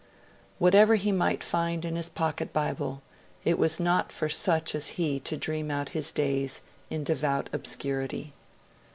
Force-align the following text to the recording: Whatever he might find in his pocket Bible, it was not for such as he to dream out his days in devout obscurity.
Whatever 0.57 0.95
he 0.95 1.11
might 1.11 1.43
find 1.43 1.85
in 1.85 1.95
his 1.95 2.09
pocket 2.09 2.51
Bible, 2.51 3.03
it 3.45 3.59
was 3.59 3.79
not 3.79 4.11
for 4.11 4.29
such 4.29 4.73
as 4.73 4.87
he 4.97 5.19
to 5.19 5.37
dream 5.37 5.69
out 5.69 5.89
his 5.89 6.11
days 6.11 6.61
in 6.89 7.03
devout 7.03 7.49
obscurity. 7.53 8.33